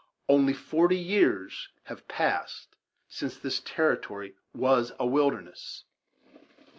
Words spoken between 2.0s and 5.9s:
passed since this territory was a wilderness.